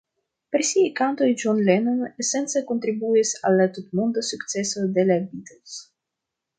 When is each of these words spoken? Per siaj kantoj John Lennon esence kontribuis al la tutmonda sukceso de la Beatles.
Per 0.53 0.61
siaj 0.69 0.85
kantoj 0.99 1.27
John 1.43 1.59
Lennon 1.67 2.01
esence 2.25 2.63
kontribuis 2.71 3.37
al 3.51 3.61
la 3.63 3.71
tutmonda 3.79 4.27
sukceso 4.35 4.91
de 4.99 5.09
la 5.13 5.23
Beatles. 5.31 5.81